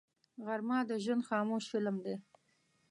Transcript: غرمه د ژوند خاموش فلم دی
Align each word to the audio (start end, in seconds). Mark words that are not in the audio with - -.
غرمه 0.45 0.77
د 0.89 0.91
ژوند 1.03 1.27
خاموش 1.29 1.63
فلم 1.71 1.95
دی 2.05 2.15